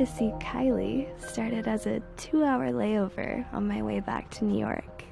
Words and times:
to 0.00 0.06
see 0.06 0.32
Kylie 0.40 1.06
started 1.20 1.68
as 1.68 1.86
a 1.86 2.00
two 2.16 2.42
hour 2.42 2.70
layover 2.70 3.44
on 3.52 3.68
my 3.68 3.82
way 3.82 4.00
back 4.00 4.30
to 4.30 4.46
New 4.46 4.58
York. 4.58 5.04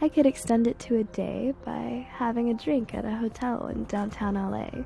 I 0.00 0.08
could 0.08 0.26
extend 0.26 0.68
it 0.68 0.78
to 0.80 0.98
a 0.98 1.04
day 1.04 1.54
by 1.64 2.06
having 2.08 2.50
a 2.50 2.54
drink 2.54 2.94
at 2.94 3.04
a 3.04 3.16
hotel 3.16 3.66
in 3.66 3.82
downtown 3.84 4.34
LA. 4.34 4.84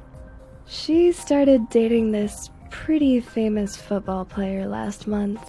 She 0.66 1.12
started 1.12 1.68
dating 1.68 2.12
this 2.12 2.48
pretty 2.70 3.20
famous 3.20 3.76
football 3.76 4.24
player 4.24 4.66
last 4.66 5.06
month, 5.06 5.46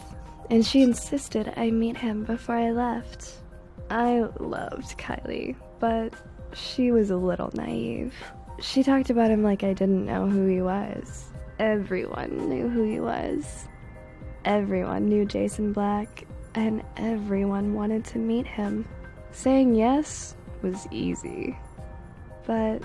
and 0.50 0.66
she 0.66 0.82
insisted 0.82 1.54
I 1.56 1.72
meet 1.72 1.96
him 1.96 2.26
before 2.26 2.56
I 2.56 2.72
left. 2.72 3.38
I 3.90 4.28
loved 4.42 4.98
Kylie, 4.98 5.56
but 5.80 6.14
she 6.54 6.92
was 6.92 7.10
a 7.10 7.16
little 7.16 7.52
naive. 7.54 8.14
She 8.60 8.84
talked 8.84 9.10
about 9.10 9.32
him 9.32 9.44
like 9.44 9.64
I 9.64 9.72
didn't 9.72 10.06
know 10.06 10.28
who 10.28 10.46
he 10.46 10.62
was. 10.62 11.33
Everyone 11.60 12.50
knew 12.50 12.68
who 12.68 12.84
he 12.84 13.00
was. 13.00 13.68
Everyone 14.46 15.08
knew 15.08 15.26
Jason 15.26 15.72
Black, 15.72 16.26
and 16.56 16.84
everyone 16.98 17.74
wanted 17.74 18.04
to 18.06 18.18
meet 18.18 18.48
him. 18.48 18.86
Saying 19.32 19.76
yes 19.76 20.36
was 20.62 20.88
easy. 20.92 21.58
But 22.46 22.84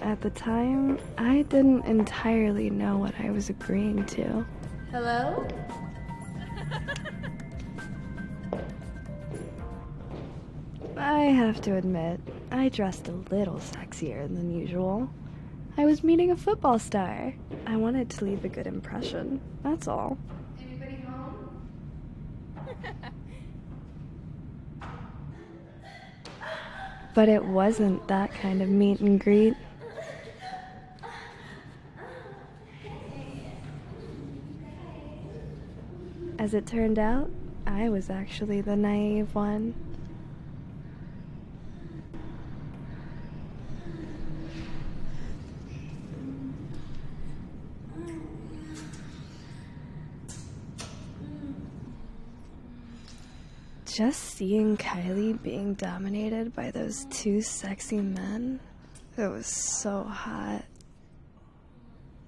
at 0.00 0.20
the 0.20 0.30
time, 0.30 0.98
I 1.18 1.42
didn't 1.42 1.84
entirely 1.84 2.70
know 2.70 2.98
what 2.98 3.14
I 3.20 3.30
was 3.30 3.50
agreeing 3.50 4.04
to. 4.06 4.46
Hello? 4.90 5.46
I 10.96 11.22
have 11.24 11.60
to 11.62 11.76
admit, 11.76 12.20
I 12.50 12.68
dressed 12.68 13.08
a 13.08 13.12
little 13.30 13.56
sexier 13.56 14.22
than 14.22 14.56
usual. 14.56 15.10
I 15.76 15.84
was 15.84 16.04
meeting 16.04 16.30
a 16.30 16.36
football 16.36 16.78
star. 16.78 17.34
I 17.66 17.76
wanted 17.76 18.08
to 18.10 18.24
leave 18.24 18.44
a 18.44 18.48
good 18.48 18.66
impression, 18.66 19.40
that's 19.62 19.88
all. 19.88 20.16
Anybody 20.60 21.02
home? 21.02 21.64
But 27.14 27.28
it 27.28 27.44
wasn't 27.44 28.06
that 28.08 28.32
kind 28.34 28.62
of 28.62 28.68
meet 28.68 29.00
and 29.00 29.20
greet. 29.20 29.54
As 36.38 36.54
it 36.54 36.66
turned 36.66 36.98
out, 36.98 37.30
I 37.66 37.88
was 37.88 38.10
actually 38.10 38.60
the 38.60 38.76
naive 38.76 39.34
one. 39.34 39.74
Just 53.94 54.34
seeing 54.34 54.76
Kylie 54.76 55.40
being 55.40 55.74
dominated 55.74 56.52
by 56.52 56.72
those 56.72 57.04
two 57.10 57.40
sexy 57.40 58.00
men, 58.00 58.58
it 59.16 59.28
was 59.28 59.46
so 59.46 60.02
hot. 60.02 60.64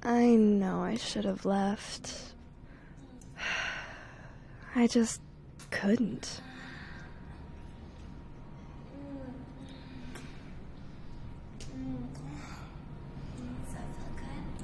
I 0.00 0.26
know 0.26 0.84
I 0.84 0.94
should 0.94 1.24
have 1.24 1.44
left. 1.44 2.14
I 4.76 4.86
just 4.86 5.20
couldn't. 5.72 6.40
Does 13.58 13.72
that 13.74 13.86
feel 13.98 14.14
good? 14.16 14.56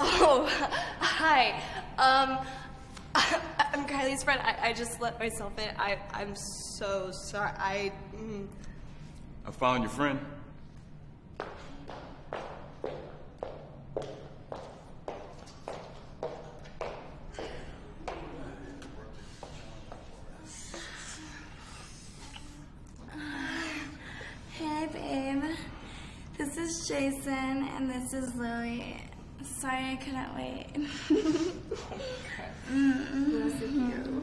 Oh, 0.00 0.37
hi. 1.00 1.62
Um, 1.98 2.38
I'm 3.14 3.86
Kylie's 3.86 4.22
friend. 4.22 4.40
I, 4.42 4.68
I 4.68 4.72
just 4.72 5.00
let 5.00 5.18
myself 5.18 5.52
in. 5.58 5.68
I, 5.78 5.98
I'm 6.12 6.34
so 6.34 7.10
sorry. 7.10 7.50
I. 7.58 7.92
Mm. 8.14 8.46
I 9.46 9.50
found 9.50 9.82
your 9.82 9.90
friend. 9.90 10.20
Hey, 24.52 24.88
babe. 24.92 25.42
This 26.36 26.56
is 26.56 26.88
Jason, 26.88 27.68
and 27.76 27.90
this 27.90 28.12
is 28.12 28.34
Lily. 28.34 29.02
Sorry 29.42 29.92
I 29.92 29.96
couldn't 29.96 30.34
wait. 30.36 30.66
Girl, 33.68 34.22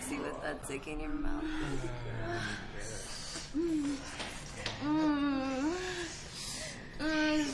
sexy 0.00 0.18
with 0.18 0.42
that 0.42 0.66
dick 0.68 0.86
in 0.86 1.00
your 1.00 1.10
mouth. 1.10 1.44
Mm. 3.56 3.96
Mm. 4.82 5.29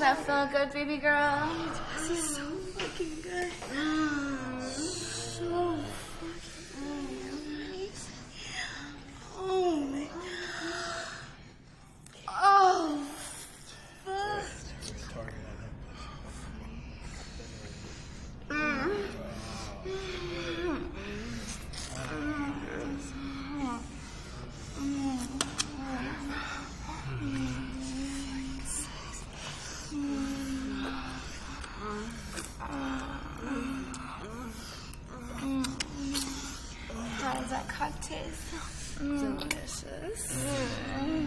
That 0.07 0.19
feel 0.19 0.47
good, 0.53 0.71
baby 0.73 0.99
girl? 0.99 1.53
This 1.99 2.11
is 2.11 2.37
so 2.37 2.43
fucking 2.79 3.23
good. 3.23 3.51
Mm. 3.75 4.63
So 4.63 5.79
fucking 6.21 7.71
nice. 7.73 8.09
Oh 9.37 9.81
my. 9.81 10.07
Oh. 12.29 13.03
Fuck. 14.05 15.33
Mm. 18.57 19.07
How 37.19 37.35
does 37.41 37.51
that 37.51 37.69
cock 37.69 38.01
taste? 38.01 38.43
Delicious. 38.99 40.47
Oh, 40.89 41.27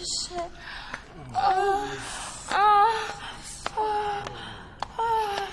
shit. 0.00 0.50
Oh, 1.34 1.98
oh, 2.50 3.12
oh, 3.76 4.24
oh, 4.98 5.48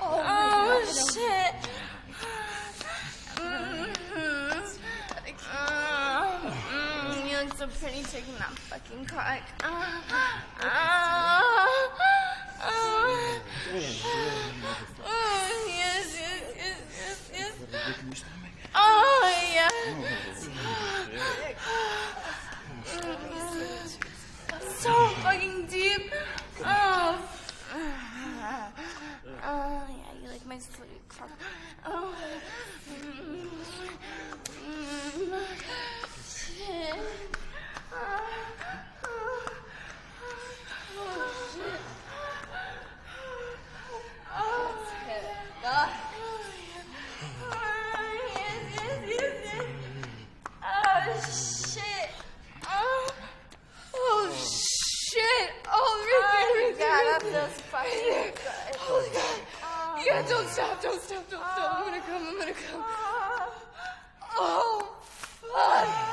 oh, 0.00 0.22
oh, 0.24 0.84
shit. 1.12 1.54
Mhm. 3.36 3.98
Mm, 6.88 7.16
You 7.24 7.26
look 7.44 7.56
so 7.56 7.66
pretty 7.68 8.02
taking 8.02 8.34
that 8.38 8.50
fucking 8.50 9.04
cock. 9.04 9.40
Ah, 9.62 10.02
ah, 10.10 10.44
ah. 10.60 11.78
Oh, 12.60 13.40
yes, 15.68 16.18
yes, 16.18 16.42
yes, 16.56 16.80
yes, 16.98 17.30
yes. 17.32 17.52
Oh, 18.74 19.30
yeah. 19.54 19.70
So 24.78 24.92
fucking 25.22 25.66
deep. 25.66 26.12
Oh. 26.64 27.18
Oh, 29.44 29.82
yeah, 29.88 30.12
you 30.22 30.28
like 30.28 30.44
my 30.46 30.58
cock. 31.08 31.30
Oh. 31.86 32.14
Fucking 57.34 58.32
good. 58.34 58.76
Holy 58.76 59.08
God. 59.12 59.40
Yeah, 60.04 60.22
don't 60.28 60.48
stop, 60.48 60.82
don't 60.82 61.00
stop, 61.00 61.30
don't 61.30 61.40
stop. 61.40 61.74
I'm 61.78 61.84
gonna 61.84 62.00
come, 62.00 62.26
I'm 62.28 62.38
gonna 62.38 62.52
come. 62.52 62.84
Oh, 64.36 64.96
fuck. 65.12 66.07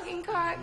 fucking 0.00 0.22
car. 0.22 0.56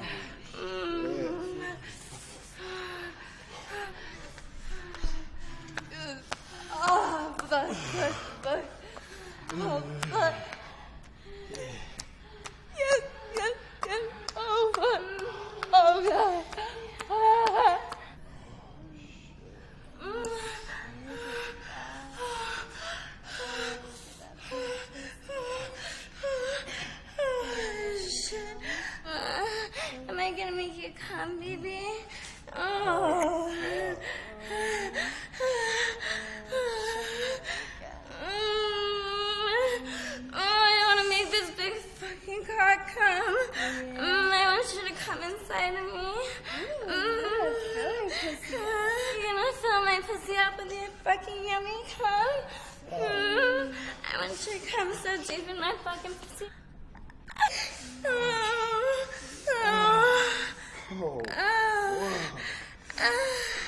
fucking 51.08 51.46
yummy 51.46 51.72
cum? 51.98 52.28
Mm. 52.92 53.74
I 54.14 54.28
want 54.28 54.46
your 54.46 54.60
cum 54.70 54.94
so 54.94 55.16
deep 55.24 55.48
in 55.50 55.58
my 55.58 55.74
fucking 55.82 56.12
pussy. 56.12 56.48
Oh. 58.06 59.08
Oh. 59.64 60.34
Oh. 60.92 61.22
oh. 61.38 62.22
oh. 63.00 63.67